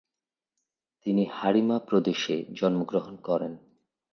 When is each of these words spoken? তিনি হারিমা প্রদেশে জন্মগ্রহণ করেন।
তিনি 1.05 1.23
হারিমা 1.33 1.77
প্রদেশে 1.79 2.35
জন্মগ্রহণ 2.53 3.15
করেন। 3.23 3.53